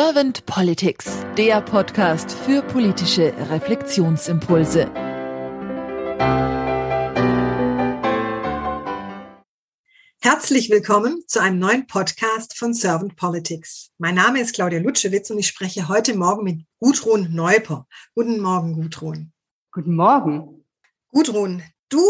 [0.00, 4.88] Servant Politics, der Podcast für politische Reflexionsimpulse.
[10.20, 13.90] Herzlich willkommen zu einem neuen Podcast von Servant Politics.
[13.98, 17.88] Mein Name ist Claudia Lutschewitz und ich spreche heute Morgen mit Gudrun Neuper.
[18.14, 19.32] Guten Morgen, Gudrun.
[19.72, 20.64] Guten Morgen.
[21.08, 22.00] Gudrun, du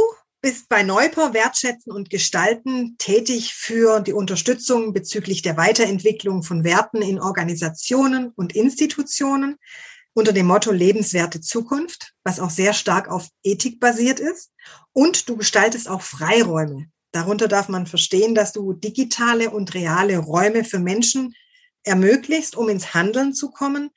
[0.40, 7.02] bist bei Neuper Wertschätzen und Gestalten tätig für die Unterstützung bezüglich der Weiterentwicklung von Werten
[7.02, 9.56] in Organisationen und Institutionen
[10.14, 14.52] unter dem Motto lebenswerte Zukunft, was auch sehr stark auf Ethik basiert ist.
[14.92, 16.86] Und du gestaltest auch Freiräume.
[17.12, 21.34] Darunter darf man verstehen, dass du digitale und reale Räume für Menschen
[21.84, 23.90] ermöglichst, um ins Handeln zu kommen.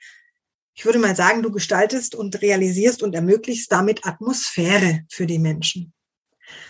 [0.74, 5.94] Ich würde mal sagen, du gestaltest und realisierst und ermöglichst damit Atmosphäre für die Menschen.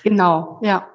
[0.03, 0.88] Genau, ja.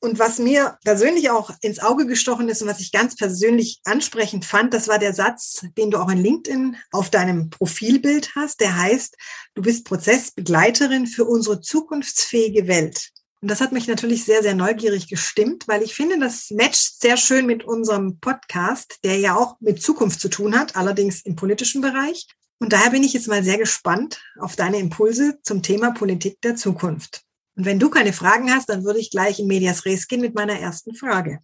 [0.00, 4.44] Und was mir persönlich auch ins Auge gestochen ist und was ich ganz persönlich ansprechend
[4.44, 8.76] fand, das war der Satz, den du auch in LinkedIn auf deinem Profilbild hast, der
[8.76, 9.16] heißt,
[9.54, 13.12] du bist Prozessbegleiterin für unsere zukunftsfähige Welt.
[13.40, 17.16] Und das hat mich natürlich sehr, sehr neugierig gestimmt, weil ich finde, das matcht sehr
[17.16, 21.80] schön mit unserem Podcast, der ja auch mit Zukunft zu tun hat, allerdings im politischen
[21.80, 22.26] Bereich.
[22.58, 26.56] Und daher bin ich jetzt mal sehr gespannt auf deine Impulse zum Thema Politik der
[26.56, 27.22] Zukunft.
[27.56, 30.34] Und wenn du keine Fragen hast, dann würde ich gleich in Medias Res gehen mit
[30.34, 31.38] meiner ersten Frage.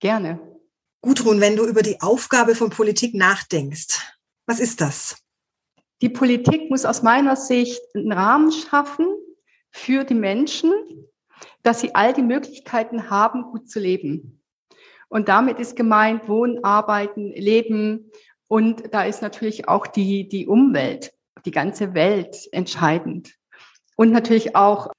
[0.00, 0.40] Gerne.
[1.00, 4.00] Gudrun, wenn du über die Aufgabe von Politik nachdenkst,
[4.46, 5.16] was ist das?
[6.02, 9.06] Die Politik muss aus meiner Sicht einen Rahmen schaffen
[9.70, 10.72] für die Menschen,
[11.62, 14.42] dass sie all die Möglichkeiten haben, gut zu leben.
[15.08, 18.10] Und damit ist gemeint Wohnen, Arbeiten, Leben.
[18.48, 23.34] Und da ist natürlich auch die, die Umwelt, die ganze Welt entscheidend.
[23.96, 24.90] Und natürlich auch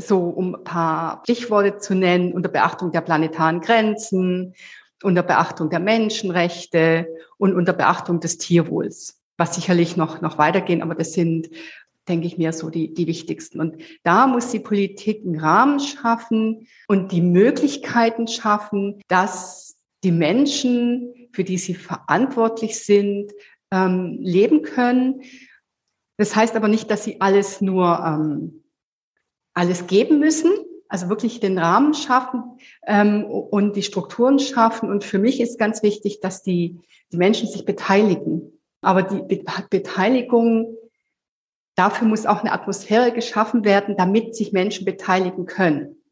[0.00, 4.54] so um ein paar Stichworte zu nennen, unter Beachtung der planetaren Grenzen,
[5.02, 7.06] unter Beachtung der Menschenrechte
[7.38, 11.50] und unter Beachtung des Tierwohls, was sicherlich noch, noch weitergehen, aber das sind,
[12.08, 13.60] denke ich mir, so die, die wichtigsten.
[13.60, 21.28] Und da muss die Politik einen Rahmen schaffen und die Möglichkeiten schaffen, dass die Menschen,
[21.32, 23.32] für die sie verantwortlich sind,
[23.70, 25.22] ähm, leben können.
[26.16, 28.62] Das heißt aber nicht, dass sie alles nur ähm,
[29.56, 30.52] alles geben müssen,
[30.88, 32.42] also wirklich den Rahmen schaffen
[32.86, 34.90] ähm, und die Strukturen schaffen.
[34.90, 36.78] Und für mich ist ganz wichtig, dass die,
[37.10, 38.60] die Menschen sich beteiligen.
[38.82, 40.76] Aber die Be Beteiligung,
[41.74, 46.02] dafür muss auch eine Atmosphäre geschaffen werden, damit sich Menschen beteiligen können.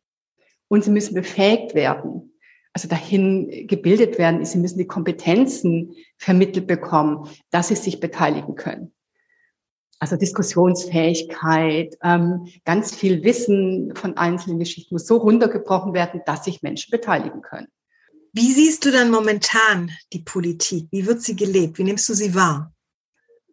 [0.69, 2.38] Und sie müssen befähigt werden,
[2.72, 4.43] also dahin gebildet werden.
[4.47, 8.94] Sie müssen die Kompetenzen vermittelt bekommen, dass sie sich beteiligen können
[10.04, 16.60] also Diskussionsfähigkeit, ähm, ganz viel Wissen von einzelnen Geschichten muss so runtergebrochen werden, dass sich
[16.60, 17.69] Menschen beteiligen können.
[18.34, 20.88] Wie siehst du dann momentan die Politik?
[20.91, 21.78] Wie wird sie gelebt?
[21.78, 22.75] Wie nimmst du sie wahr?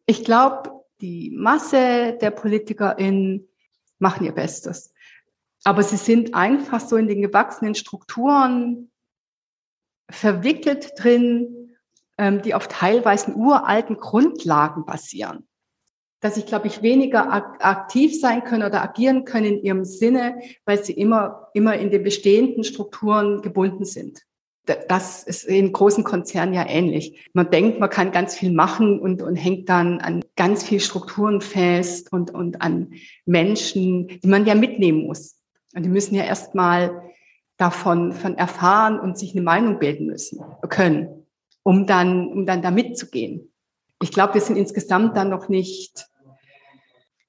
[0.06, 3.48] Ich glaube, die Masse der PolitikerInnen
[4.00, 4.94] machen ihr Bestes.
[5.64, 8.92] Aber sie sind einfach so in den gewachsenen Strukturen
[10.10, 11.78] verwickelt drin,
[12.18, 15.48] ähm, die auf teilweise uralten Grundlagen basieren
[16.22, 20.84] dass sie, glaube ich, weniger aktiv sein können oder agieren können in ihrem Sinne, weil
[20.84, 24.22] sie immer, immer in den bestehenden Strukturen gebunden sind.
[24.88, 27.28] Das ist in großen Konzernen ja ähnlich.
[27.34, 31.42] Man denkt, man kann ganz viel machen und, und hängt dann an ganz viel Strukturen
[31.42, 32.94] fest und, und an
[33.26, 35.40] Menschen, die man ja mitnehmen muss.
[35.76, 37.02] Und die müssen ja erstmal
[37.58, 41.26] davon von erfahren und sich eine Meinung bilden müssen, können,
[41.64, 43.52] um dann, um dann da mitzugehen.
[44.02, 46.11] Ich glaube, wir sind insgesamt dann noch nicht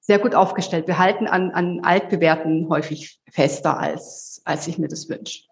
[0.05, 0.87] sehr gut aufgestellt.
[0.87, 5.45] Wir halten an, an altbewährten häufig fester, als, als ich mir das wünsche.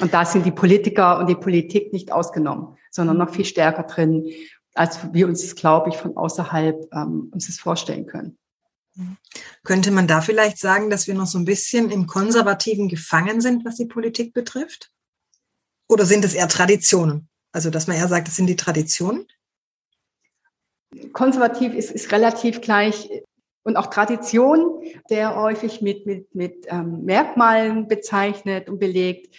[0.00, 4.28] Und da sind die Politiker und die Politik nicht ausgenommen, sondern noch viel stärker drin,
[4.74, 8.38] als wir uns das, glaube ich, von außerhalb ähm, uns das vorstellen können.
[9.64, 13.64] Könnte man da vielleicht sagen, dass wir noch so ein bisschen im Konservativen gefangen sind,
[13.64, 14.92] was die Politik betrifft?
[15.88, 17.28] Oder sind es eher Traditionen?
[17.52, 19.26] Also, dass man eher sagt, es sind die Traditionen?
[21.12, 23.08] Konservativ ist, ist relativ gleich
[23.64, 29.34] und auch Tradition, der häufig mit, mit, mit ähm, Merkmalen bezeichnet und belegt,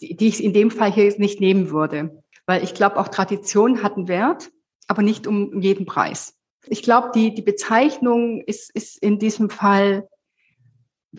[0.00, 2.22] die, die ich in dem Fall hier nicht nehmen würde.
[2.46, 4.50] Weil ich glaube, auch Tradition hat einen Wert,
[4.86, 6.34] aber nicht um jeden Preis.
[6.66, 10.08] Ich glaube, die, die Bezeichnung ist, ist in diesem Fall,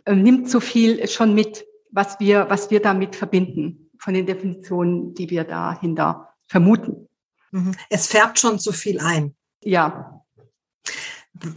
[0.06, 5.14] äh, nimmt zu viel schon mit, was wir, was wir damit verbinden, von den Definitionen,
[5.14, 7.10] die wir dahinter vermuten.
[7.52, 7.74] Mhm.
[7.90, 10.24] Es färbt schon zu viel ein ja.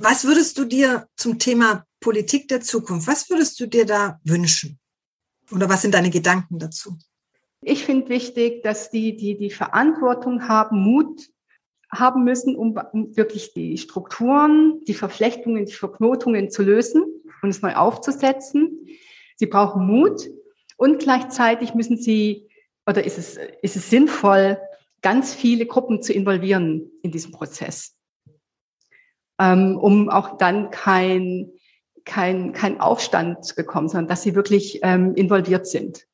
[0.00, 4.78] Was würdest du dir zum Thema Politik der Zukunft, was würdest du dir da wünschen?
[5.52, 6.98] Oder was sind deine Gedanken dazu?
[7.62, 11.28] Ich finde wichtig, dass die, die die Verantwortung haben, Mut
[11.92, 17.02] haben müssen, um, um wirklich die Strukturen, die Verflechtungen, die Verknotungen zu lösen
[17.42, 18.86] und es neu aufzusetzen.
[19.36, 20.28] Sie brauchen Mut
[20.76, 22.48] und gleichzeitig müssen sie,
[22.86, 24.58] oder ist es, ist es sinnvoll,
[25.02, 27.96] ganz viele Gruppen zu involvieren in diesem Prozess,
[29.38, 31.50] ähm, um auch dann kein,
[32.04, 36.08] kein, kein Aufstand zu bekommen, sondern dass sie wirklich ähm, involviert sind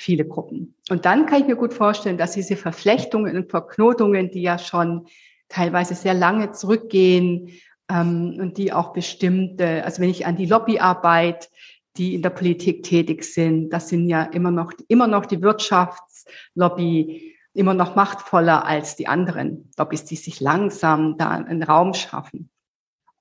[0.00, 0.74] viele Gruppen.
[0.88, 5.06] Und dann kann ich mir gut vorstellen, dass diese Verflechtungen und Verknotungen, die ja schon
[5.50, 7.50] teilweise sehr lange zurückgehen
[7.90, 11.50] ähm, und die auch bestimmte, also wenn ich an die Lobbyarbeit,
[11.98, 17.36] die in der Politik tätig sind, das sind ja immer noch, immer noch die Wirtschaftslobby,
[17.52, 22.50] immer noch machtvoller als die anderen Lobbys, die sich langsam da einen Raum schaffen,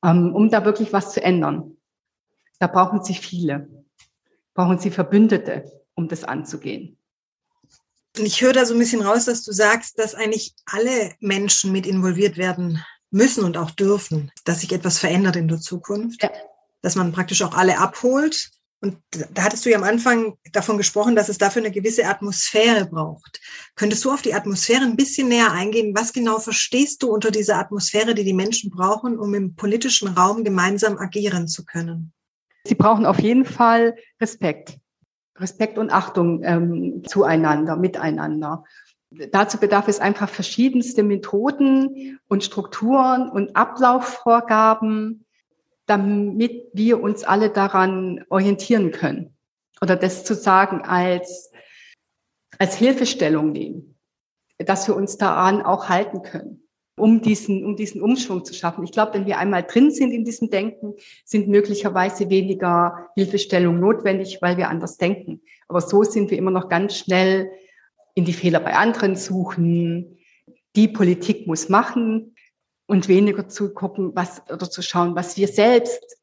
[0.04, 1.78] ähm, um da wirklich was zu ändern.
[2.60, 3.68] Da brauchen sie viele,
[4.54, 6.98] brauchen sie Verbündete um das anzugehen.
[8.18, 11.86] Ich höre da so ein bisschen raus, dass du sagst, dass eigentlich alle Menschen mit
[11.86, 16.32] involviert werden müssen und auch dürfen, dass sich etwas verändert in der Zukunft, ja.
[16.82, 18.52] dass man praktisch auch alle abholt.
[18.82, 22.86] Und da hattest du ja am Anfang davon gesprochen, dass es dafür eine gewisse Atmosphäre
[22.86, 23.42] braucht.
[23.76, 25.94] Könntest du auf die Atmosphäre ein bisschen näher eingehen?
[25.96, 30.46] Was genau verstehst du unter dieser Atmosphäre, die die Menschen brauchen, um im politischen Raum
[30.46, 32.14] gemeinsam agieren zu können?
[32.64, 34.78] Sie brauchen auf jeden Fall Respekt.
[35.36, 38.64] Respekt und Achtung ähm, zueinander, miteinander.
[39.32, 45.26] Dazu bedarf es einfach verschiedenste Methoden und Strukturen und Ablaufvorgaben,
[45.90, 49.36] damit wir uns alle daran orientieren können.
[49.82, 51.52] Oder das zu sagen als,
[52.58, 53.98] als Hilfestellung nehmen,
[54.58, 56.70] dass wir uns daran auch halten können
[57.00, 58.84] um diesen, um diesen Umschwung zu schaffen.
[58.84, 60.94] Ich glaube, wenn wir einmal drin sind in diesem Denken,
[61.26, 65.42] sind möglicherweise weniger Hilfestellung notwendig, weil wir anders denken.
[65.68, 67.50] Aber so sind wir immer noch ganz schnell
[68.16, 70.18] in die Fehler bei anderen suchen.
[70.76, 72.29] Die Politik muss machen
[72.90, 76.18] und weniger zu gucken, was oder zu schauen, was wir selbst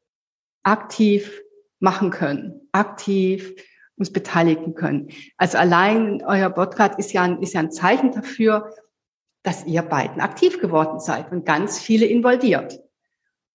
[0.63, 1.41] aktiv
[1.79, 3.55] machen können, aktiv
[3.95, 5.09] uns beteiligen können.
[5.37, 8.75] Also allein euer Podcast ist ja ein, ist ja ein Zeichen dafür,
[9.43, 12.81] dass ihr beiden aktiv geworden seid und ganz viele involviert.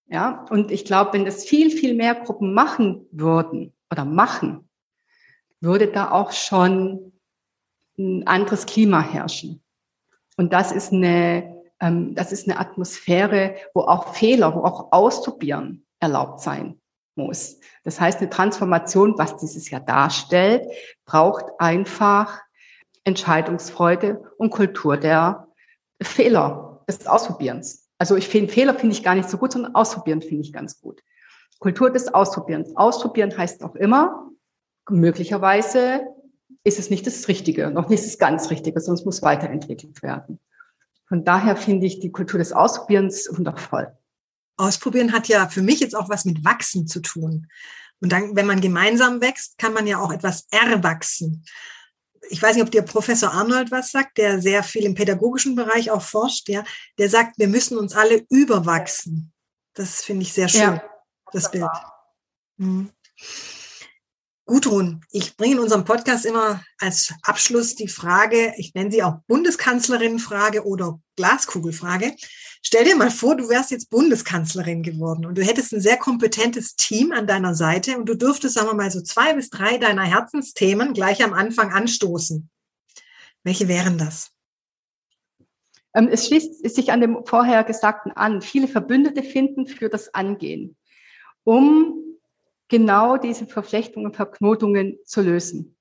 [0.07, 4.69] Ja, und ich glaube, wenn das viel, viel mehr Gruppen machen würden oder machen,
[5.61, 7.13] würde da auch schon
[7.99, 9.63] ein anderes Klima herrschen.
[10.39, 15.85] Und das ist eine, ähm, das ist eine Atmosphäre, wo auch Fehler, wo auch Ausprobieren
[16.01, 16.81] erlaubt sein
[17.17, 17.59] muss.
[17.85, 20.67] Das heißt, eine Transformation, was dieses ja darstellt,
[21.05, 22.41] braucht einfach
[23.05, 25.49] Entscheidungsfreude und Kultur der
[26.01, 27.89] Fehler des Ausprobierens.
[27.99, 30.81] Also ich finde, Fehler finde ich gar nicht so gut, sondern Ausprobieren finde ich ganz
[30.81, 31.03] gut.
[31.59, 32.77] Kultur des Ausprobierens.
[32.77, 34.31] Ausprobieren heißt auch immer,
[34.89, 36.07] möglicherweise
[36.65, 40.41] ist es nicht das Richtige, noch nicht das ganz Richtige, sonst muss weiterentwickelt werden.
[41.07, 43.97] Von daher finde ich die Kultur des Ausprobierens wundervoll.
[44.57, 47.49] Ausprobieren hat ja für mich jetzt auch was mit Wachsen zu tun.
[48.01, 51.45] Und dann, wenn man gemeinsam wächst, kann man ja auch etwas erwachsen
[52.33, 55.91] ich weiß nicht, ob dir Professor Arnold was sagt, der sehr viel im pädagogischen Bereich
[55.91, 56.65] auch forscht, ja,
[56.99, 59.33] der sagt, wir müssen uns alle überwachsen.
[59.75, 60.83] Das finde ich sehr schön, ja,
[61.33, 61.69] das Bild.
[62.57, 62.91] Mhm.
[64.45, 69.21] Gudrun, ich bringe in unserem Podcast immer als Abschluss die Frage, ich nenne sie auch
[69.29, 72.17] Bundeskanzlerin-Frage oder Glaskugelfrage.
[72.63, 76.75] Stell dir mal vor, du wärst jetzt Bundeskanzlerin geworden und du hättest ein sehr kompetentes
[76.75, 80.05] Team an deiner Seite und du dürftest, sagen wir mal, so zwei bis drei deiner
[80.05, 82.51] Herzensthemen gleich am Anfang anstoßen.
[83.45, 84.33] Welche wären das?
[85.95, 88.43] Ähm, es schließt sich an dem vorher Gesagten an.
[88.43, 90.77] Viele Verbündete finden für das Angehen,
[91.45, 92.12] um
[92.73, 95.77] genau diese Verflechtungen, Verknotungen zu lösen.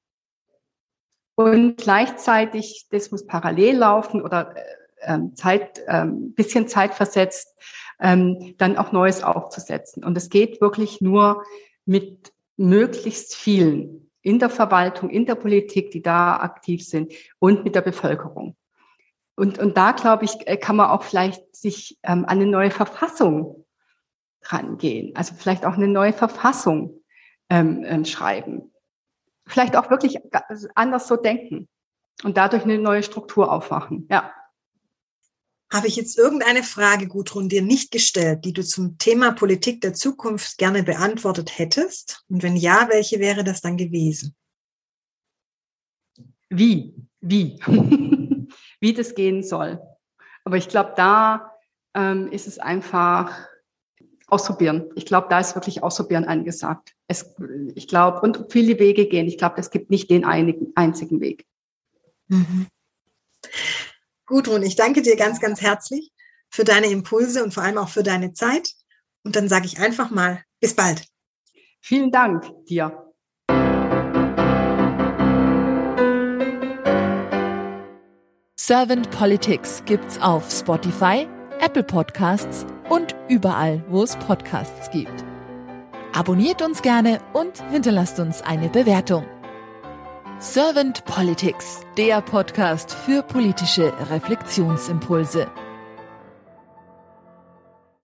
[1.36, 4.62] Und gleichzeitig, das muss parallel laufen oder äh,
[5.04, 7.56] ähm, Zeit, ähm, bisschen Zeit versetzt,
[8.02, 10.04] ähm, dann auch Neues aufzusetzen.
[10.04, 11.46] Und es geht wirklich nur
[11.86, 17.74] mit möglichst vielen in der Verwaltung, in der Politik, die da aktiv sind und mit
[17.74, 18.58] der Bevölkerung.
[19.38, 22.70] Und, und da, glaube ich, äh, kann man auch vielleicht sich ähm, an eine neue
[22.70, 23.66] Verfassung
[24.44, 25.16] rangehen.
[25.16, 27.02] Also vielleicht auch eine neue Verfassung
[27.50, 28.74] ähm, ähm, schreiben.
[29.46, 30.18] Vielleicht auch wirklich
[30.76, 31.68] anders so denken
[32.24, 34.08] und dadurch eine neue Struktur aufmachen.
[34.10, 34.34] Ja.
[35.72, 39.94] Habe ich jetzt irgendeine Frage, Gudrun, dir nicht gestellt, die du zum Thema Politik der
[39.94, 42.26] Zukunft gerne beantwortet hättest?
[42.30, 44.36] Und wenn ja, welche wäre das dann gewesen?
[46.50, 46.94] Wie?
[47.22, 47.58] Wie?
[48.82, 49.82] Wie das gehen soll.
[50.44, 51.54] Aber ich glaube, da
[51.94, 53.48] ähm, ist es einfach
[54.32, 54.90] ausprobieren.
[54.96, 56.96] Ich glaube, da ist wirklich ausprobieren angesagt.
[57.08, 57.36] Es,
[57.76, 59.28] ich glaube, und viele Wege gehen.
[59.28, 61.46] Ich glaube, es gibt nicht den einigen, einzigen Weg.
[62.28, 62.68] Mhm.
[64.26, 66.12] Gudrun, ich danke dir ganz, ganz herzlich
[66.50, 68.72] für deine Impulse und vor allem auch für deine Zeit.
[69.24, 71.06] Und dann sage ich einfach mal, bis bald.
[71.82, 73.12] Vielen Dank dir.
[78.56, 81.28] Servant Politics gibt's auf Spotify,
[81.62, 85.24] Apple Podcasts und überall, wo es Podcasts gibt.
[86.12, 89.28] Abonniert uns gerne und hinterlasst uns eine Bewertung.
[90.40, 95.52] Servant Politics, der Podcast für politische Reflexionsimpulse.